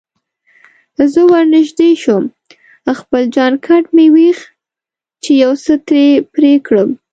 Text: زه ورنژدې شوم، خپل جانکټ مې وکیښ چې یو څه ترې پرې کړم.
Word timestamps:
زه 1.11 1.21
ورنژدې 1.31 1.89
شوم، 2.01 2.23
خپل 2.99 3.21
جانکټ 3.35 3.83
مې 3.95 4.05
وکیښ 4.15 4.39
چې 5.23 5.31
یو 5.43 5.51
څه 5.63 5.73
ترې 5.87 6.05
پرې 6.33 6.53
کړم. 6.65 6.89